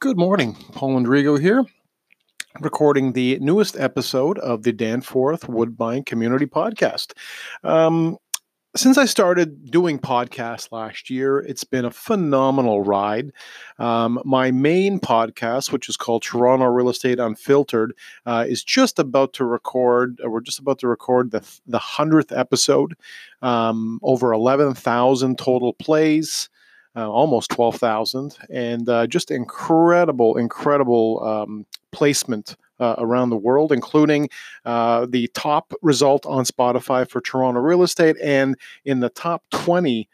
[0.00, 0.54] Good morning.
[0.74, 1.64] Paul Indrigo here,
[2.60, 7.14] recording the newest episode of the Danforth Woodbine Community Podcast.
[7.64, 8.16] Um,
[8.76, 13.32] since I started doing podcasts last year, it's been a phenomenal ride.
[13.80, 17.92] Um, my main podcast, which is called Toronto Real Estate Unfiltered,
[18.24, 20.20] uh, is just about to record.
[20.24, 22.94] Uh, we're just about to record the the hundredth episode.
[23.42, 26.48] Um, over eleven thousand total plays
[26.98, 34.28] uh, almost 12,000, and uh, just incredible, incredible um, placement uh, around the world, including
[34.64, 40.08] uh, the top result on Spotify for Toronto real estate and in the top 20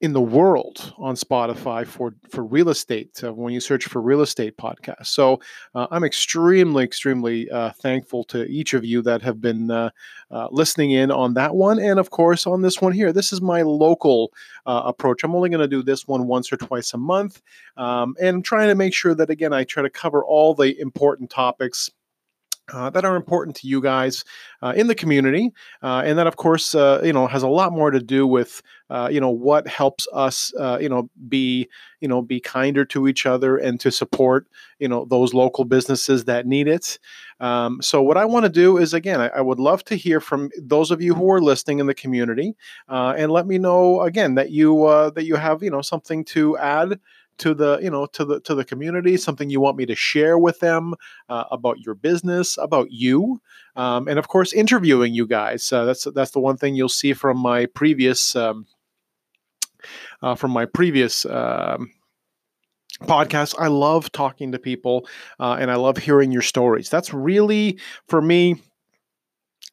[0.00, 4.20] in the world on Spotify for for real estate uh, when you search for real
[4.20, 5.06] estate podcasts.
[5.06, 5.40] So
[5.74, 9.90] uh, I'm extremely extremely uh, thankful to each of you that have been uh,
[10.30, 13.12] uh, listening in on that one, and of course on this one here.
[13.12, 14.32] This is my local
[14.66, 15.22] uh, approach.
[15.22, 17.40] I'm only going to do this one once or twice a month,
[17.76, 21.30] um, and trying to make sure that again I try to cover all the important
[21.30, 21.90] topics
[22.72, 24.24] uh, that are important to you guys
[24.62, 27.72] uh, in the community, uh, and that, of course, uh, you know, has a lot
[27.72, 31.68] more to do with, uh, you know, what helps us, uh, you know, be,
[32.00, 34.46] you know, be kinder to each other and to support,
[34.78, 36.98] you know, those local businesses that need it.
[37.44, 40.20] Um, so, what I want to do is, again, I, I, would love to hear
[40.20, 42.54] from those of you who are listening in the community,
[42.88, 46.98] and let me know again that you that you have, you know, something to add
[47.38, 50.38] to the you know to the to the community something you want me to share
[50.38, 50.94] with them
[51.28, 53.40] uh, about your business about you
[53.76, 55.72] um, and of course interviewing you guys.
[55.72, 58.66] Uh, that's that's the one thing you'll see from my previous um,
[60.22, 61.24] uh, from my previous
[63.04, 65.06] um, podcast i love talking to people
[65.40, 68.56] uh, and i love hearing your stories that's really for me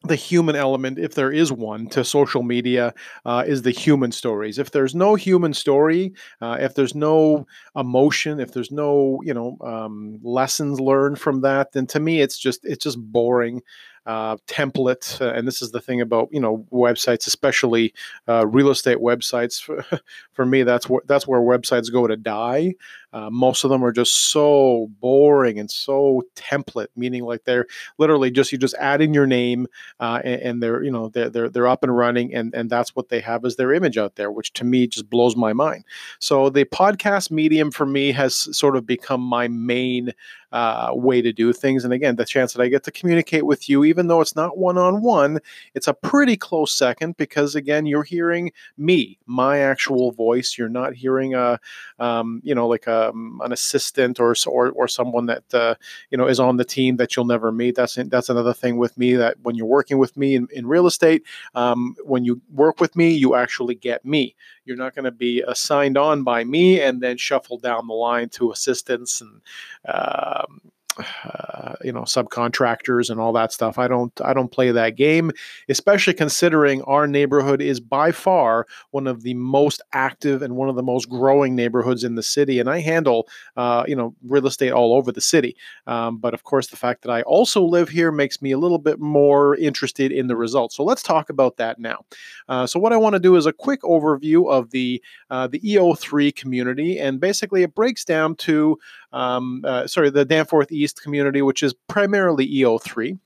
[0.04, 2.92] the human element, if there is one, to social media
[3.24, 4.58] uh, is the human stories.
[4.58, 9.56] If there's no human story, uh, if there's no emotion, if there's no you know
[9.60, 13.62] um, lessons learned from that, then to me it's just it's just boring
[14.06, 15.20] uh, template.
[15.20, 17.94] Uh, and this is the thing about you know websites, especially
[18.28, 19.62] uh, real estate websites.
[19.62, 19.84] For,
[20.32, 22.74] for me, that's where that's where websites go to die.
[23.12, 27.66] Uh, most of them are just so boring and so template, meaning like they're
[27.98, 29.66] literally just you just add in your name
[30.00, 32.94] uh, and, and, they're you know they're, they're they're up and running, and and that's
[32.94, 35.84] what they have as their image out there, which to me just blows my mind.
[36.20, 40.12] So the podcast medium for me has sort of become my main
[40.52, 41.84] uh, way to do things.
[41.84, 44.58] And again, the chance that I get to communicate with you, even though it's not
[44.58, 45.40] one on one,
[45.74, 50.56] it's a pretty close second because again, you're hearing me, my actual voice.
[50.58, 51.58] You're not hearing a,
[51.98, 55.74] um, you know, like a, um, an assistant or, or or someone that uh,
[56.10, 57.74] you know is on the team that you'll never meet.
[57.74, 60.86] That's that's another thing with me that when you're working with me in, in real
[60.86, 61.22] estate,
[61.54, 64.34] um, when you work with me, you actually get me.
[64.64, 68.28] You're not going to be assigned on by me and then shuffle down the line
[68.30, 69.40] to assistants and
[69.86, 70.60] um,
[70.98, 73.78] uh, you know subcontractors and all that stuff.
[73.78, 75.30] I don't I don't play that game,
[75.68, 80.76] especially considering our neighborhood is by far one of the most active and one of
[80.76, 82.58] the most growing neighborhoods in the city.
[82.58, 85.56] And I handle uh, you know real estate all over the city.
[85.86, 88.78] Um, but of course, the fact that I also live here makes me a little
[88.78, 90.76] bit more interested in the results.
[90.76, 92.04] So let's talk about that now.
[92.48, 95.60] Uh, so what I want to do is a quick overview of the uh, the
[95.60, 98.78] EO3 community, and basically it breaks down to
[99.12, 103.18] um, uh, sorry the Danforth East community, which is primarily EO3.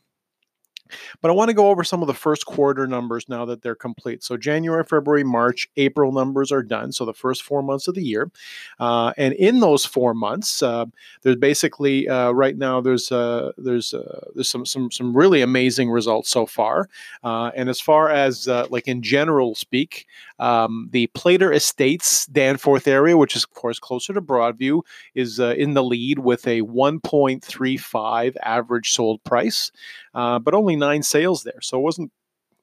[1.20, 3.74] But I want to go over some of the first quarter numbers now that they're
[3.74, 4.22] complete.
[4.22, 6.92] So January, February, March, April numbers are done.
[6.92, 8.30] So the first four months of the year,
[8.78, 10.86] uh, and in those four months, uh,
[11.22, 15.90] there's basically uh, right now there's uh, there's uh, there's some some some really amazing
[15.90, 16.88] results so far.
[17.24, 20.06] Uh, and as far as like in general speak,
[20.38, 24.82] um, the Playter Estates Danforth area, which is of course closer to Broadview,
[25.14, 29.72] is in the lead with a 1.35 average sold price,
[30.16, 31.60] but only nine sales there.
[31.60, 32.10] So it wasn't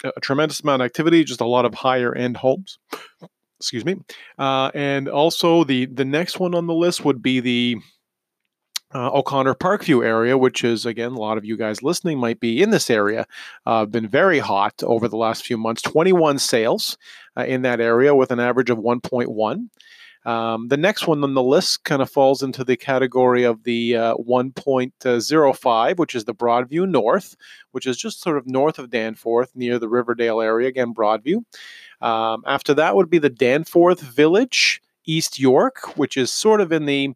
[0.03, 2.79] a tremendous amount of activity, just a lot of higher end homes.
[3.59, 3.95] Excuse me.
[4.37, 7.77] Uh, and also the the next one on the list would be the
[8.93, 12.61] uh, O'Connor Parkview area, which is again a lot of you guys listening might be
[12.61, 13.25] in this area.
[13.65, 15.81] Uh, been very hot over the last few months.
[15.81, 16.97] 21 sales
[17.37, 19.69] uh, in that area with an average of 1.1.
[20.25, 23.97] Um, the next one on the list kind of falls into the category of the
[23.97, 27.35] uh, 1.05, which is the Broadview North,
[27.71, 31.43] which is just sort of north of Danforth near the Riverdale area, again, Broadview.
[32.01, 36.85] Um, after that would be the Danforth Village, East York, which is sort of in
[36.85, 37.13] the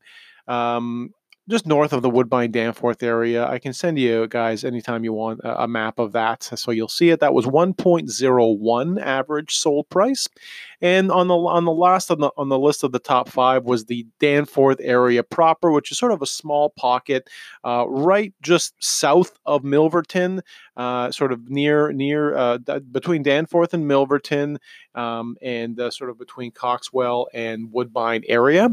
[0.47, 1.13] um,
[1.49, 3.47] just north of the Woodbine Danforth area.
[3.47, 7.09] I can send you guys anytime you want a, map of that, so you'll see
[7.09, 7.19] it.
[7.19, 10.27] That was 1.01 average sold price,
[10.81, 13.63] and on the on the last on the on the list of the top five
[13.63, 17.29] was the Danforth area proper, which is sort of a small pocket,
[17.63, 20.41] uh, right just south of Milverton,
[20.77, 22.57] uh, sort of near near uh,
[22.91, 24.57] between Danforth and Milverton,
[24.95, 28.69] um, and uh, sort of between Coxwell and Woodbine area,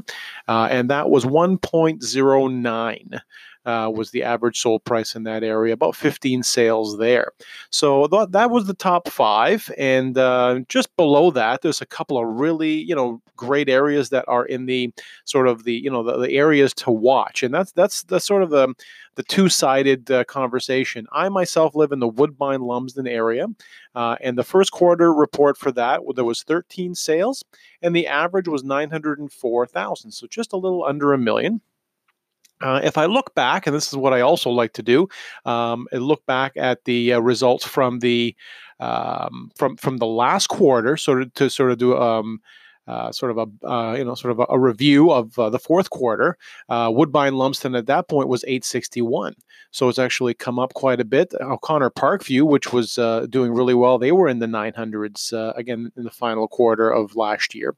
[0.47, 3.21] uh, and that was 1.09
[3.67, 7.33] uh, was the average sold price in that area, about 15 sales there.
[7.71, 9.71] So th- that was the top five.
[9.79, 14.25] And uh, just below that, there's a couple of really, you know, great areas that
[14.29, 14.93] are in the
[15.25, 17.43] sort of the, you know, the, the areas to watch.
[17.43, 18.75] And that's, that's the sort of the,
[19.17, 21.07] the two-sided uh, conversation.
[21.13, 23.47] I myself live in the Woodbine Lumsden area,
[23.95, 27.45] uh, and the first quarter report for that there was 13 sales,
[27.83, 31.61] and the average was 904,000, so just a little under a million.
[32.61, 35.09] Uh, if I look back, and this is what I also like to do,
[35.45, 38.35] um, look back at the uh, results from the
[38.81, 42.41] um, from from the last quarter, sort of to sort of do um,
[42.87, 45.59] uh, sort of a uh, you know sort of a, a review of uh, the
[45.59, 46.37] fourth quarter.
[46.69, 49.35] Uh, Woodbine Lumsden at that point was 861,
[49.71, 51.33] so it's actually come up quite a bit.
[51.41, 52.95] O'Connor Parkview, which was
[53.31, 57.17] doing really well, they were in the 900s uh, again in the final quarter of
[57.17, 57.75] last year.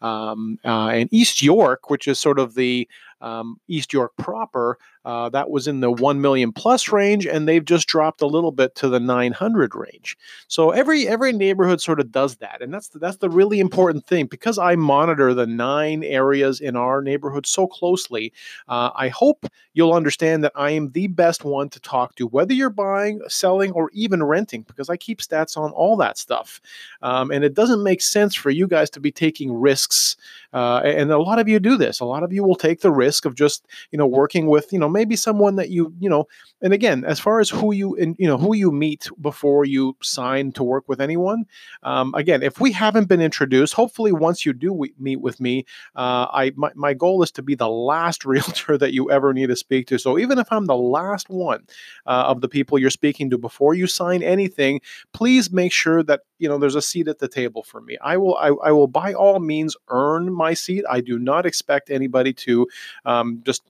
[0.00, 2.88] Um, and East York, which is sort of the
[3.20, 7.64] um, East York proper, uh, that was in the 1 million plus range, and they've
[7.64, 10.18] just dropped a little bit to the 900 range.
[10.48, 14.04] So every every neighborhood sort of does that, and that's the, that's the really important
[14.04, 14.26] thing.
[14.26, 18.32] Because I monitor the nine areas in our neighborhood so closely,
[18.68, 22.52] uh, I hope you'll understand that I am the best one to talk to, whether
[22.52, 26.60] you're buying, selling, or even renting, because I keep stats on all that stuff.
[27.02, 30.16] Um, and it doesn't make sense for you guys to be taking risks.
[30.52, 32.00] Uh, and a lot of you do this.
[32.00, 34.80] A lot of you will take the risk of just you know working with you
[34.80, 36.26] know maybe someone that you you know
[36.62, 39.96] and again as far as who you and you know who you meet before you
[40.02, 41.44] sign to work with anyone
[41.82, 45.64] um, again if we haven't been introduced hopefully once you do meet with me
[45.96, 49.48] uh, i my, my goal is to be the last realtor that you ever need
[49.48, 49.98] to speak to.
[49.98, 51.66] So even if i'm the last one
[52.06, 54.80] uh, of the people you're speaking to before you sign anything
[55.12, 57.96] please make sure that you know there's a seat at the table for me.
[58.02, 60.84] I will i, I will by all means earn my seat.
[60.88, 62.66] I do not expect anybody to
[63.04, 63.62] um, just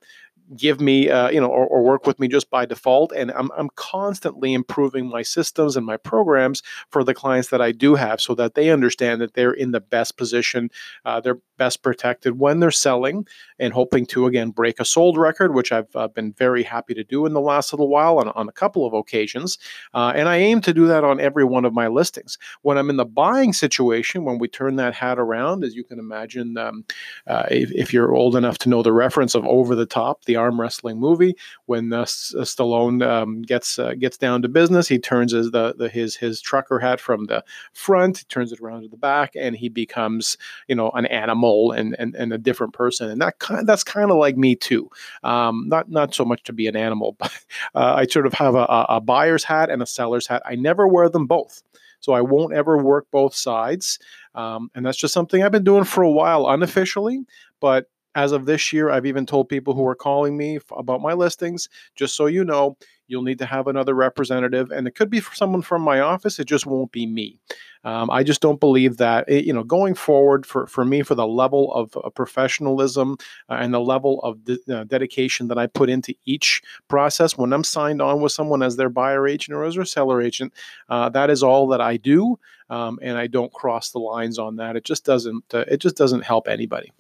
[0.54, 3.12] give me, uh, you know, or, or, work with me just by default.
[3.12, 7.72] And I'm, I'm constantly improving my systems and my programs for the clients that I
[7.72, 10.70] do have so that they understand that they're in the best position,
[11.04, 13.26] uh, they're best protected when they're selling
[13.58, 17.04] and hoping to, again, break a sold record, which I've uh, been very happy to
[17.04, 19.58] do in the last little while on, on a couple of occasions.
[19.94, 22.38] Uh, and I aim to do that on every one of my listings.
[22.62, 25.99] When I'm in the buying situation, when we turn that hat around, as you can
[25.99, 26.84] imagine, um,
[27.26, 30.36] uh, if, if you're old enough to know the reference of Over the Top, the
[30.37, 31.37] arm wrestling movie.
[31.67, 35.88] When uh, Stallone um, gets uh, gets down to business, he turns his the, the,
[35.88, 39.69] his his trucker hat from the front, turns it around to the back, and he
[39.69, 40.37] becomes
[40.69, 43.11] you know an animal and and, and a different person.
[43.11, 44.91] And that kind that's kind of like me too.
[45.23, 47.33] Um, not not so much to be an animal, but
[47.75, 50.43] uh, I sort of have a, a buyer's hat and a seller's hat.
[50.44, 51.62] I never wear them both.
[52.00, 53.99] So I won't ever work both sides.
[54.35, 57.25] Um, and that's just something I've been doing for a while unofficially.
[57.59, 61.12] But as of this year, I've even told people who are calling me about my
[61.12, 62.78] listings, just so you know,
[63.08, 66.38] you'll need to have another representative, and it could be someone from my office.
[66.38, 67.38] It just won't be me.
[67.84, 69.28] Um, I just don't believe that.
[69.28, 73.18] It, you know, going forward for for me, for the level of uh, professionalism
[73.50, 77.52] uh, and the level of de- uh, dedication that I put into each process when
[77.52, 80.54] I'm signed on with someone as their buyer agent or as their seller agent,
[80.88, 82.38] uh, that is all that I do,
[82.70, 84.75] um, and I don't cross the lines on that.
[84.75, 85.44] It just doesn't.
[85.52, 86.92] Uh, it just doesn't help anybody.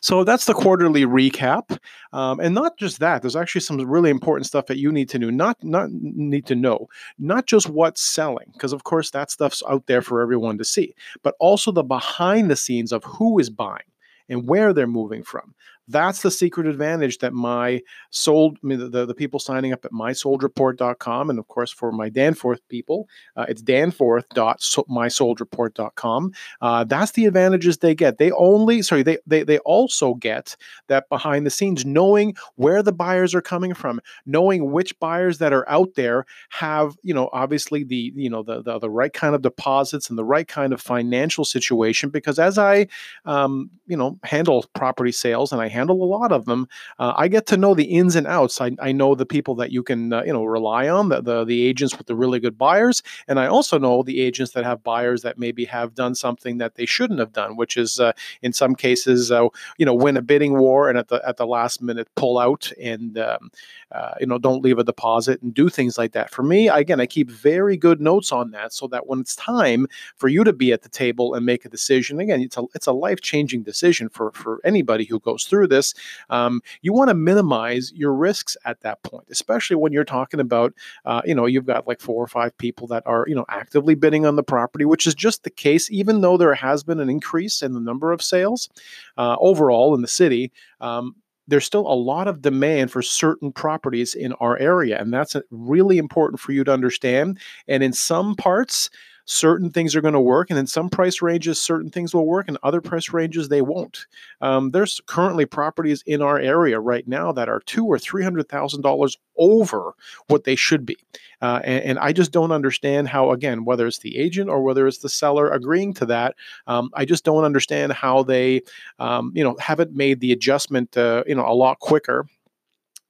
[0.00, 1.78] So that's the quarterly recap,
[2.12, 3.22] um, and not just that.
[3.22, 5.30] There's actually some really important stuff that you need to know.
[5.30, 9.86] Not not need to know, not just what's selling, because of course that stuff's out
[9.86, 13.82] there for everyone to see, but also the behind the scenes of who is buying
[14.28, 15.54] and where they're moving from.
[15.88, 21.30] That's the secret advantage that my sold, mean, the, the people signing up at mysoldreport.com.
[21.30, 26.32] And of course, for my Danforth people, uh, it's danforth.mysoldreport.com.
[26.60, 28.18] Uh, that's the advantages they get.
[28.18, 30.56] They only, sorry, they, they, they also get
[30.88, 35.52] that behind the scenes, knowing where the buyers are coming from, knowing which buyers that
[35.52, 39.34] are out there have, you know, obviously the, you know, the, the, the right kind
[39.34, 42.10] of deposits and the right kind of financial situation.
[42.10, 42.86] Because as I,
[43.24, 46.68] um, you know, handle property sales and I handle a lot of them.
[46.98, 48.60] Uh, I get to know the ins and outs.
[48.60, 51.44] I, I know the people that you can uh, you know rely on, the, the
[51.44, 54.82] the agents with the really good buyers, and I also know the agents that have
[54.82, 58.52] buyers that maybe have done something that they shouldn't have done, which is uh, in
[58.52, 61.80] some cases uh, you know win a bidding war and at the at the last
[61.82, 63.50] minute pull out and um,
[63.92, 66.30] uh, you know don't leave a deposit and do things like that.
[66.30, 69.86] For me, again, I keep very good notes on that so that when it's time
[70.16, 72.86] for you to be at the table and make a decision, again, it's a it's
[72.86, 75.94] a life changing decision for for anybody who goes through this.
[76.30, 80.74] Um, you want to minimize your risks at that point, especially when you're talking about
[81.04, 83.94] uh, you know you've got like four or five people that are you know actively
[83.94, 85.90] bidding on the property, which is just the case.
[85.90, 88.68] Even though there has been an increase in the number of sales
[89.16, 90.52] uh, overall in the city.
[90.80, 91.14] Um,
[91.48, 95.00] there's still a lot of demand for certain properties in our area.
[95.00, 97.38] And that's really important for you to understand.
[97.66, 98.90] And in some parts,
[99.30, 102.48] certain things are going to work, and in some price ranges, certain things will work,
[102.48, 104.06] and other price ranges they won't.
[104.40, 108.48] Um, there's currently properties in our area right now that are two or three hundred
[108.48, 109.92] thousand dollars over
[110.28, 110.96] what they should be,
[111.42, 113.30] uh, and, and, I just don't understand how.
[113.30, 116.34] Again, whether it's the agent or whether it's the seller agreeing to that,
[116.66, 118.62] um, I just don't understand how they,
[118.98, 122.26] um, you know, haven't made the adjustment, uh, you know, a lot quicker.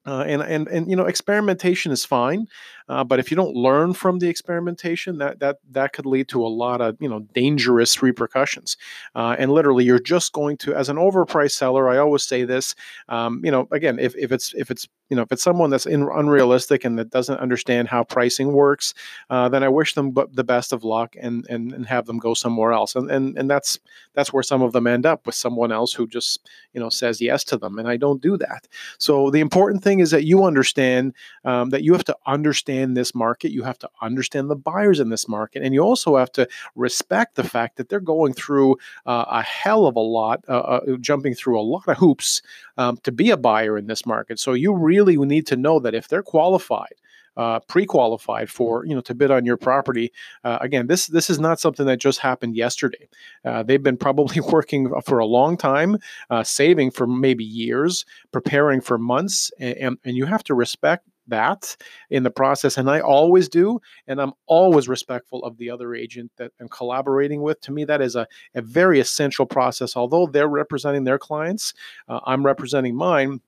[0.09, 2.47] Uh, and and and you know experimentation is fine
[2.89, 6.45] uh, but if you don't learn from the experimentation, that that that could lead to
[6.45, 8.77] a lot of you know dangerous repercussions.
[9.15, 12.75] Uh, and literally, you're just going to, as an overpriced seller, I always say this.
[13.09, 15.87] Um, you know, again, if, if it's if it's you know if it's someone that's
[15.87, 18.95] in, unrealistic and that doesn't understand how pricing works,
[19.31, 22.35] uh, then I wish them the best of luck and and and have them go
[22.35, 22.95] somewhere else.
[22.95, 23.79] And and and that's
[24.15, 27.21] that's where some of them end up with someone else who just you know says
[27.21, 27.79] yes to them.
[27.79, 28.67] And I don't do that.
[28.99, 31.15] So the important thing is that you understand
[31.45, 33.53] um, that you have to understand understand this market.
[33.53, 35.63] You have to understand the buyers in this market.
[35.63, 39.87] And you also have to respect the fact that they're going through uh, a hell
[39.87, 42.43] of a lot, uh, uh, jumping through a lot of hoops
[42.77, 44.39] um, to be a buyer in this market.
[44.39, 46.95] So you really need to know that if they're qualified,
[47.37, 50.11] uh, pre-qualified for you know to bid on your property.
[50.43, 53.09] Uh, again, this this is not something that just happened yesterday.
[53.45, 55.97] Uh, they've been probably working for a long time,
[56.31, 61.77] uh, saving for maybe years, preparing for months, and, and you have to respect that
[62.11, 66.31] in the process and i always do and i'm always respectful of the other agent
[66.37, 67.61] that i'm collaborating with.
[67.63, 69.97] To me that is a, a very essential process.
[69.97, 71.75] Although they're representing their clients
[72.09, 73.41] uh, i'm representing mine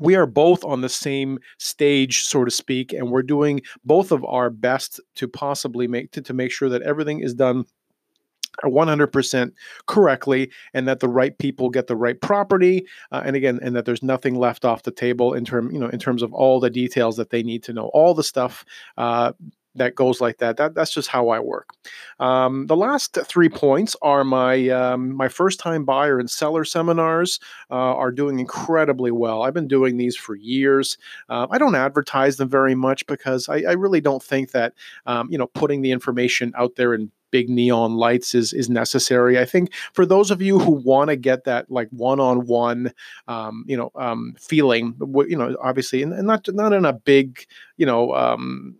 [0.00, 4.24] we are both on the same stage so to speak and we're doing both of
[4.24, 7.64] our best to possibly make to, to make sure that everything is done
[8.62, 9.52] 100%
[9.86, 13.84] correctly and that the right people get the right property uh, and again and that
[13.84, 16.70] there's nothing left off the table in term you know in terms of all the
[16.70, 18.64] details that they need to know all the stuff
[18.96, 19.32] uh,
[19.74, 20.56] that goes like that.
[20.56, 21.70] That that's just how I work.
[22.20, 27.40] Um, the last three points are my um, my first time buyer and seller seminars
[27.70, 29.42] uh, are doing incredibly well.
[29.42, 30.96] I've been doing these for years.
[31.28, 34.74] Uh, I don't advertise them very much because I, I really don't think that
[35.06, 39.40] um, you know putting the information out there in big neon lights is is necessary.
[39.40, 42.92] I think for those of you who want to get that like one-on-one,
[43.26, 44.94] um, you know, um, feeling,
[45.26, 47.44] you know, obviously, and, and not not in a big,
[47.76, 48.76] you know, um,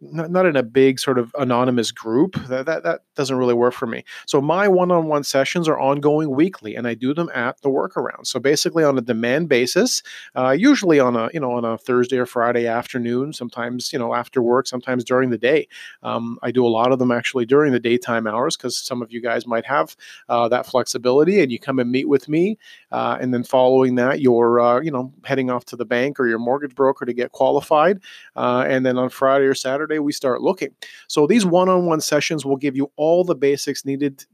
[0.00, 2.34] not, not in a big sort of anonymous group.
[2.48, 4.04] That, that that doesn't really work for me.
[4.26, 8.26] So my one-on-one sessions are ongoing weekly and i do them at the workaround.
[8.26, 10.02] So basically on a demand basis
[10.36, 14.14] uh, usually on a you know on a thursday or friday afternoon sometimes you know
[14.14, 15.68] after work sometimes during the day.
[16.02, 19.12] Um, i do a lot of them actually during the daytime hours because some of
[19.12, 19.96] you guys might have
[20.28, 22.56] uh, that flexibility and you come and meet with me
[22.92, 26.26] uh, and then following that you're uh, you know heading off to the bank or
[26.28, 28.00] your mortgage broker to get qualified
[28.36, 30.74] uh, and then on friday or saturday Saturday, we start looking.
[31.08, 34.24] So these one on one sessions will give you all the basics needed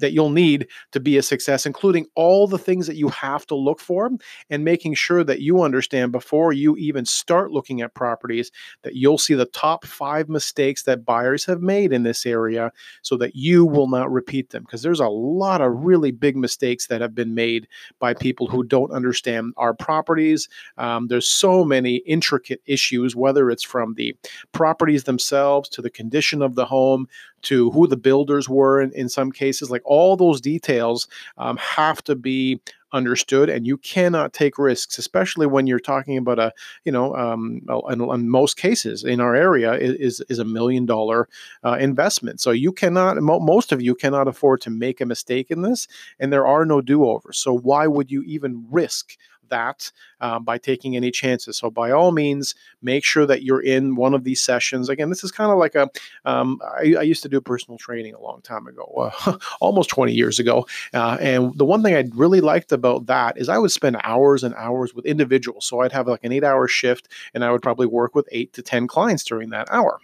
[0.00, 3.54] that you'll need to be a success, including all the things that you have to
[3.54, 4.10] look for
[4.50, 8.50] and making sure that you understand before you even start looking at properties
[8.82, 13.16] that you'll see the top five mistakes that buyers have made in this area so
[13.16, 14.62] that you will not repeat them.
[14.62, 17.66] Because there's a lot of really big mistakes that have been made
[17.98, 20.48] by people who don't understand our properties.
[20.76, 24.16] Um, there's so many intricate issues, whether it's from the
[24.52, 27.08] properties themselves to the condition of the home
[27.42, 29.70] to who the builders were in, in some cases.
[29.70, 32.60] Like all those details um, have to be
[32.92, 36.52] understood and you cannot take risks especially when you're talking about a
[36.84, 41.28] you know um, in, in most cases in our area is is a million dollar
[41.64, 45.50] uh, investment so you cannot mo- most of you cannot afford to make a mistake
[45.50, 45.86] in this
[46.18, 49.18] and there are no do-overs so why would you even risk
[49.48, 49.90] that
[50.20, 51.56] uh, by taking any chances.
[51.56, 54.88] So, by all means, make sure that you're in one of these sessions.
[54.88, 55.88] Again, this is kind of like a.
[56.24, 60.12] Um, I, I used to do personal training a long time ago, uh, almost 20
[60.12, 60.66] years ago.
[60.92, 64.44] Uh, and the one thing I really liked about that is I would spend hours
[64.44, 65.66] and hours with individuals.
[65.66, 68.52] So, I'd have like an eight hour shift and I would probably work with eight
[68.54, 70.00] to 10 clients during that hour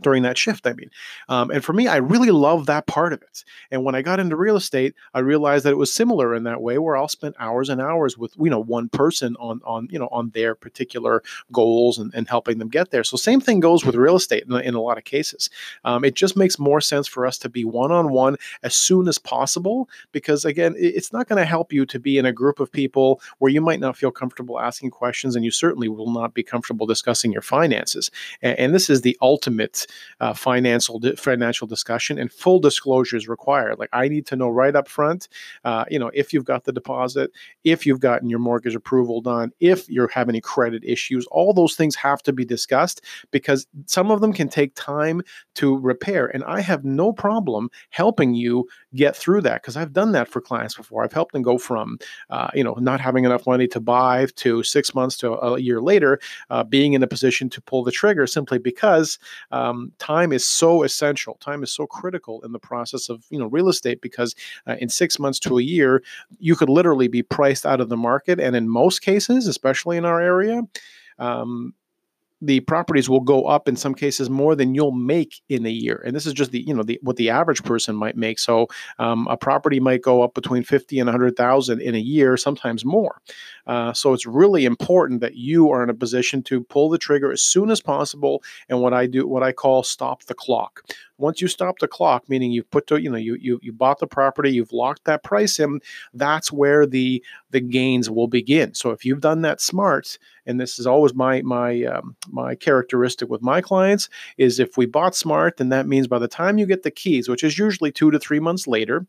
[0.00, 0.66] during that shift.
[0.66, 0.90] I mean,
[1.28, 3.44] um, and for me, I really love that part of it.
[3.70, 6.60] And when I got into real estate, I realized that it was similar in that
[6.60, 9.98] way, where I'll spend hours and hours with you know one person on on you
[9.98, 11.22] know on their particular
[11.52, 13.04] goals and, and helping them get there.
[13.04, 15.50] So same thing goes with real estate in, in a lot of cases.
[15.84, 19.08] Um, it just makes more sense for us to be one on one as soon
[19.08, 22.60] as possible because again, it's not going to help you to be in a group
[22.60, 26.34] of people where you might not feel comfortable asking questions, and you certainly will not
[26.34, 28.10] be comfortable discussing your finances.
[28.42, 29.83] and, and this is the ultimate
[30.20, 33.78] uh, financial financial discussion, and full disclosure is required.
[33.78, 35.28] Like I need to know right up front,
[35.64, 37.30] uh, you know, if you've got the deposit,
[37.64, 41.74] if you've gotten your mortgage approval done, if you have any credit issues, all those
[41.74, 45.22] things have to be discussed because some of them can take time
[45.54, 46.26] to repair.
[46.26, 50.40] And I have no problem helping you get through that because I've done that for
[50.40, 51.04] clients before.
[51.04, 51.98] I've helped them go from,
[52.30, 55.80] uh, you know, not having enough money to buy to six months to a year
[55.80, 59.18] later, uh, being in a position to pull the trigger simply because
[59.50, 61.34] um, time is so essential.
[61.40, 64.34] Time is so critical in the process of, you know, real estate because
[64.66, 66.02] uh, in six months to a year,
[66.38, 68.40] you could literally be priced out of the market.
[68.40, 70.62] And in most cases, especially in our area,
[71.18, 71.74] um,
[72.44, 76.02] the properties will go up in some cases more than you'll make in a year.
[76.04, 78.38] And this is just the you know the what the average person might make.
[78.38, 82.84] So um, a property might go up between 50 and 100000 in a year sometimes
[82.84, 83.20] more.
[83.66, 87.32] Uh, so it's really important that you are in a position to pull the trigger
[87.32, 90.82] as soon as possible and what i do what i call stop the clock
[91.18, 93.98] once you stop the clock meaning you've put to you know you you, you bought
[93.98, 95.80] the property you've locked that price in
[96.14, 100.78] that's where the the gains will begin so if you've done that smart and this
[100.78, 105.56] is always my my um, my characteristic with my clients is if we bought smart
[105.56, 108.18] then that means by the time you get the keys which is usually two to
[108.18, 109.06] three months later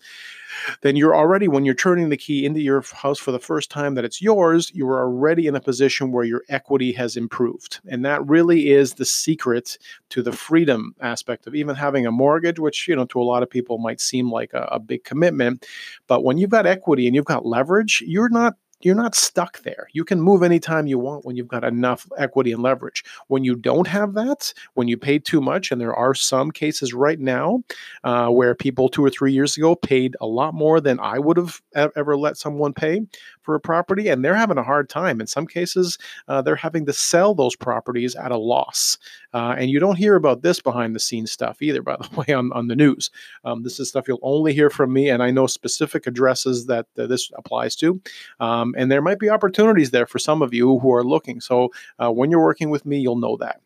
[0.81, 3.95] then you're already, when you're turning the key into your house for the first time
[3.95, 7.79] that it's yours, you're already in a position where your equity has improved.
[7.87, 9.77] And that really is the secret
[10.09, 13.43] to the freedom aspect of even having a mortgage, which, you know, to a lot
[13.43, 15.67] of people might seem like a, a big commitment.
[16.07, 19.87] But when you've got equity and you've got leverage, you're not you're not stuck there.
[19.93, 23.03] You can move anytime you want when you've got enough equity and leverage.
[23.27, 26.93] When you don't have that, when you pay too much, and there are some cases
[26.93, 27.63] right now
[28.03, 31.37] uh, where people two or three years ago paid a lot more than I would
[31.37, 33.01] have ever let someone pay
[33.41, 35.19] for a property, and they're having a hard time.
[35.19, 38.99] In some cases, uh, they're having to sell those properties at a loss.
[39.33, 42.33] Uh, and you don't hear about this behind the scenes stuff either, by the way,
[42.33, 43.09] on, on the news.
[43.43, 46.85] Um, this is stuff you'll only hear from me, and I know specific addresses that
[46.95, 47.99] this applies to.
[48.39, 51.41] Um, and there might be opportunities there for some of you who are looking.
[51.41, 53.61] So uh, when you're working with me, you'll know that.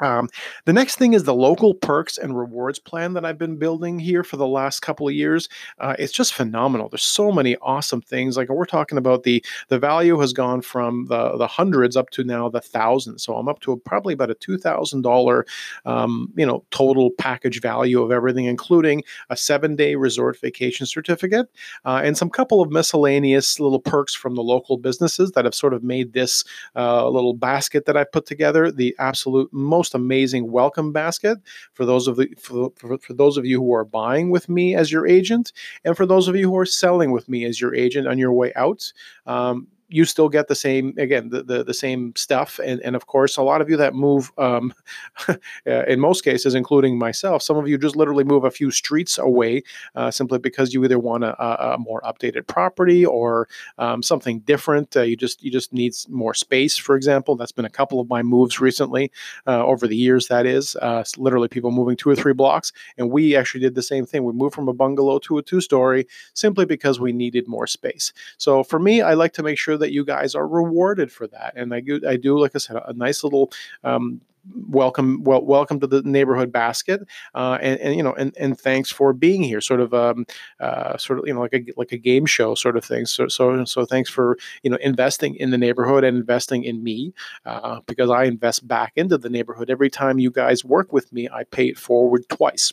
[0.00, 0.28] Um,
[0.64, 4.24] the next thing is the local perks and rewards plan that I've been building here
[4.24, 5.48] for the last couple of years.
[5.78, 6.88] Uh, it's just phenomenal.
[6.88, 8.36] There's so many awesome things.
[8.36, 12.24] Like we're talking about the the value has gone from the the hundreds up to
[12.24, 13.22] now the thousands.
[13.22, 15.46] So I'm up to a, probably about a two thousand dollar,
[15.84, 21.48] um, you know, total package value of everything, including a seven day resort vacation certificate
[21.84, 25.74] uh, and some couple of miscellaneous little perks from the local businesses that have sort
[25.74, 26.44] of made this
[26.76, 31.38] uh, little basket that I put together the absolute most most amazing welcome basket
[31.72, 34.74] for those of the for, for, for, those of you who are buying with me
[34.74, 35.52] as your agent,
[35.84, 38.32] and for those of you who are selling with me as your agent on your
[38.32, 38.92] way out.
[39.26, 42.60] Um, you still get the same again the, the, the same stuff.
[42.64, 44.72] And, and of course a lot of you that move um,
[45.28, 49.18] uh, in most cases including myself some of you just literally move a few streets
[49.18, 49.62] away
[49.94, 53.48] uh, simply because you either want a, a more updated property or
[53.78, 54.96] um, something different.
[54.96, 57.36] Uh, you just you just need more space for example.
[57.36, 59.10] That's been a couple of my moves recently
[59.46, 62.72] uh, over the years that is uh, literally people moving two or three blocks.
[62.96, 64.24] And we actually did the same thing.
[64.24, 68.12] We moved from a bungalow to a two story simply because we needed more space.
[68.38, 71.54] So for me i like to make sure that you guys are rewarded for that.
[71.56, 73.52] And I do, I do like I said, a nice little
[73.84, 74.20] um,
[74.68, 77.02] welcome well welcome to the neighborhood basket
[77.34, 80.26] uh, and, and you know and, and thanks for being here sort of um,
[80.60, 83.28] uh, sort of you know like a like a game show sort of thing so
[83.28, 87.12] so so thanks for you know investing in the neighborhood and investing in me
[87.44, 91.28] uh, because I invest back into the neighborhood every time you guys work with me
[91.28, 92.72] I pay it forward twice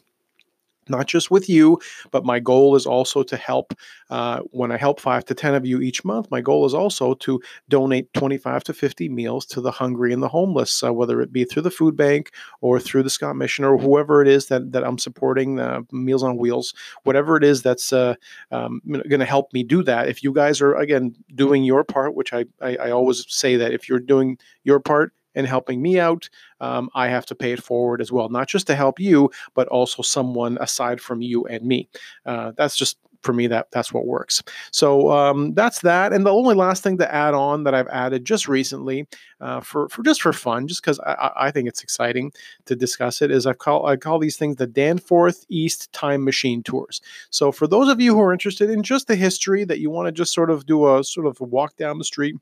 [0.90, 1.80] not just with you,
[2.12, 3.74] but my goal is also to help.
[4.10, 7.14] Uh, when I help five to 10 of you each month, my goal is also
[7.16, 11.32] to donate 25 to 50 meals to the hungry and the homeless, uh, whether it
[11.32, 14.72] be through the food bank or through the Scott Mission or whoever it is that,
[14.72, 16.74] that I'm supporting, uh, Meals on Wheels,
[17.04, 18.16] whatever it is that's uh,
[18.52, 20.08] um, going to help me do that.
[20.08, 23.74] If you guys are, again, doing your part, which I, I, I always say that
[23.74, 27.64] if you're doing your part, and helping me out, um, I have to pay it
[27.64, 31.64] forward as well, not just to help you, but also someone aside from you and
[31.64, 31.88] me.
[32.26, 36.32] Uh, that's just for me that that's what works so um, that's that and the
[36.32, 39.08] only last thing to add on that i've added just recently
[39.42, 42.32] uh, for, for just for fun just because I, I, think it's exciting
[42.66, 46.64] to discuss it is i call i call these things the danforth east time machine
[46.64, 49.90] tours so for those of you who are interested in just the history that you
[49.90, 52.36] want to just sort of do a sort of walk down the street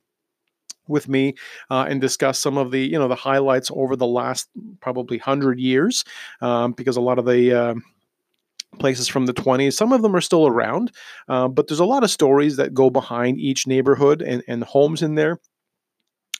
[0.87, 1.35] with me
[1.69, 4.49] uh, and discuss some of the you know the highlights over the last
[4.81, 6.03] probably hundred years
[6.41, 7.75] um, because a lot of the uh,
[8.79, 10.91] places from the 20s some of them are still around
[11.29, 15.01] uh, but there's a lot of stories that go behind each neighborhood and, and homes
[15.01, 15.39] in there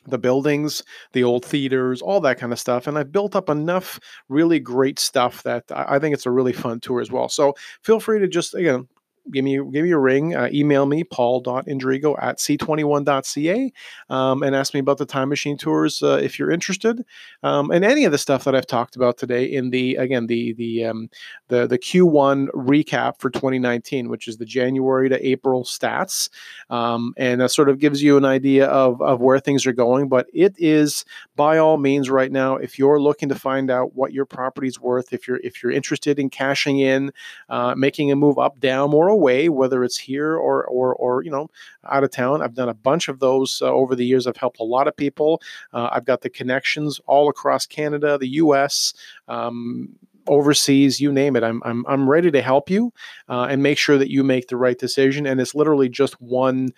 [0.08, 0.82] the buildings,
[1.12, 2.86] the old theaters, all that kind of stuff.
[2.86, 6.80] And I've built up enough really great stuff that I think it's a really fun
[6.80, 7.28] tour as well.
[7.28, 8.88] So feel free to just, again,
[9.32, 10.34] give me give me a ring.
[10.34, 13.72] Uh, email me paul.indrigo at c21.ca
[14.10, 17.04] um, and ask me about the time machine tours uh, if you're interested.
[17.42, 20.52] Um, and any of the stuff that I've talked about today in the again the
[20.54, 21.10] the um,
[21.48, 26.28] the the Q1 recap for 2019, which is the January to April stats,
[26.70, 30.08] um, and that sort of gives you an idea of of where things are going.
[30.08, 31.04] But it is
[31.36, 35.12] by all means right now if you're looking to find out what your property's worth,
[35.12, 37.12] if you're if you're interested in cashing in,
[37.48, 41.30] uh, making a move up, down, or away, whether it's here or or or you
[41.30, 41.48] know
[41.90, 42.42] out of town.
[42.42, 44.26] I've done a bunch of those uh, over the years.
[44.26, 45.40] I've helped a lot of people.
[45.72, 48.94] Uh, I've got the connections all across Canada, the U.S.
[49.28, 49.96] Um,
[50.28, 51.44] overseas, you name it.
[51.44, 52.92] I'm I'm I'm ready to help you
[53.28, 55.26] uh, and make sure that you make the right decision.
[55.26, 56.70] And it's literally just one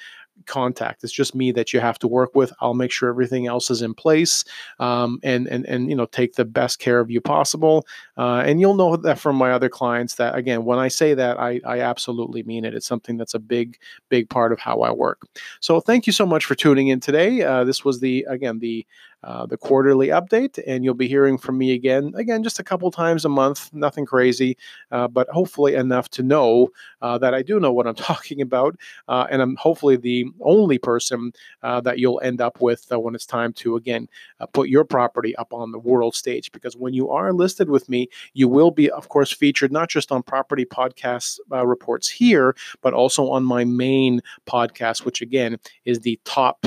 [0.47, 1.05] contact.
[1.05, 2.53] It's just me that you have to work with.
[2.61, 4.45] I'll make sure everything else is in place,
[4.79, 7.87] um, and and and you know take the best care of you possible.
[8.17, 11.39] Uh, and you'll know that from my other clients that again, when I say that,
[11.39, 12.75] I I absolutely mean it.
[12.75, 15.23] It's something that's a big big part of how I work.
[15.61, 17.43] So thank you so much for tuning in today.
[17.43, 18.87] Uh, this was the again the
[19.25, 22.91] uh, the quarterly update, and you'll be hearing from me again, again, just a couple
[22.91, 24.57] times a month, nothing crazy,
[24.93, 26.69] uh, but hopefully enough to know
[27.03, 28.77] uh, that I do know what I'm talking about,
[29.09, 33.27] uh, and I'm hopefully the only person uh, that you'll end up with when it's
[33.27, 34.09] time to again
[34.53, 36.53] put your property up on the world stage.
[36.53, 40.13] Because when you are listed with me, you will be, of course, featured not just
[40.13, 46.21] on property podcast reports here, but also on my main podcast, which again is the
[46.25, 46.67] top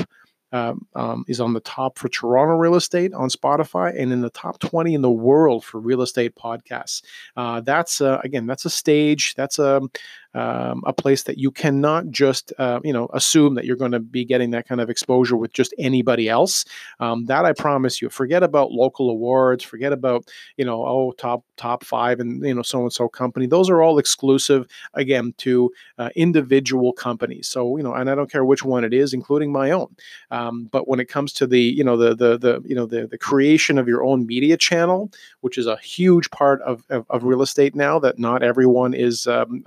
[0.52, 4.30] um, um, is on the top for Toronto real estate on Spotify and in the
[4.30, 7.02] top 20 in the world for real estate podcasts.
[7.36, 9.34] Uh, that's uh, again, that's a stage.
[9.34, 9.82] That's a
[10.34, 14.00] um, a place that you cannot just uh, you know assume that you're going to
[14.00, 16.64] be getting that kind of exposure with just anybody else.
[17.00, 18.08] Um, that I promise you.
[18.08, 19.64] Forget about local awards.
[19.64, 23.46] Forget about you know oh top top five and you know so and so company.
[23.46, 27.48] Those are all exclusive again to uh, individual companies.
[27.48, 29.94] So you know, and I don't care which one it is, including my own.
[30.30, 33.06] Um, but when it comes to the you know the the the you know the
[33.06, 37.24] the creation of your own media channel, which is a huge part of of, of
[37.24, 39.62] real estate now that not everyone is um,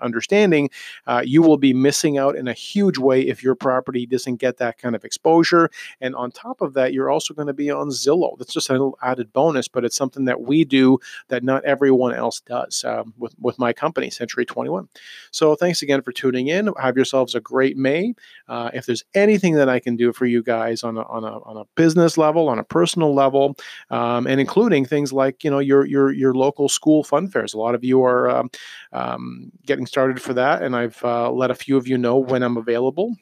[0.56, 0.70] understanding
[1.08, 4.58] uh, you will be missing out in a huge way if your property doesn't get
[4.58, 5.70] that kind of exposure.
[6.02, 8.38] And on top of that, you're also going to be on Zillow.
[8.38, 12.14] That's just a little added bonus, but it's something that we do that not everyone
[12.14, 14.88] else does um, with, with my company, Century 21.
[15.32, 16.70] So thanks again for tuning in.
[16.80, 18.16] Have yourselves a great May.
[18.48, 21.40] Uh, if there's anything that I can do for you guys on a, on a,
[21.44, 23.56] on a business level, on a personal level,
[23.90, 27.54] um, and including things like you know your your your local school fun fairs.
[27.54, 28.50] A lot of you are um,
[28.94, 32.18] um getting started for that that, and I've uh, let a few of you know
[32.18, 33.16] when I'm available.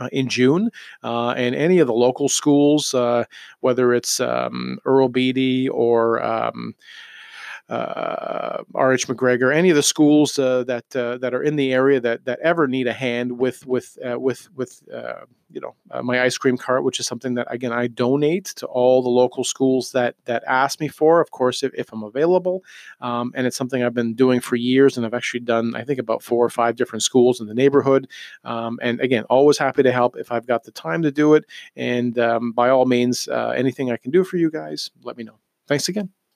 [0.00, 0.70] Uh, in June,
[1.04, 3.24] uh, and any of the local schools, uh,
[3.60, 6.74] whether it's um, Earl Beatty or um,
[7.72, 9.08] uh, R.H.
[9.08, 12.38] McGregor, any of the schools uh, that uh, that are in the area that that
[12.40, 16.36] ever need a hand with with uh, with with uh, you know uh, my ice
[16.36, 20.16] cream cart, which is something that again I donate to all the local schools that
[20.26, 22.62] that ask me for, of course, if, if I'm available,
[23.00, 25.98] um, and it's something I've been doing for years, and I've actually done I think
[25.98, 28.06] about four or five different schools in the neighborhood,
[28.44, 31.46] um, and again always happy to help if I've got the time to do it,
[31.74, 35.38] and um, by all means, anything I can do for you guys, let me know.
[35.66, 36.21] Thanks again.